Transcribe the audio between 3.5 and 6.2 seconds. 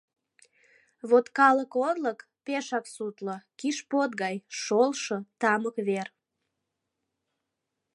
киш под гай— шолшо— тамык вер.